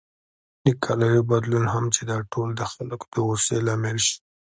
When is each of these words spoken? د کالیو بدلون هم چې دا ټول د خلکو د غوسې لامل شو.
د 0.65 0.67
کالیو 0.83 1.27
بدلون 1.31 1.65
هم 1.73 1.85
چې 1.95 2.01
دا 2.11 2.17
ټول 2.31 2.49
د 2.55 2.61
خلکو 2.73 3.05
د 3.13 3.15
غوسې 3.25 3.57
لامل 3.67 3.97
شو. 4.07 4.15